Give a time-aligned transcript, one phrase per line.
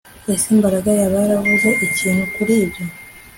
[0.33, 2.83] Ese Mbaraga yaba yaravuze ikintu kuri ibyo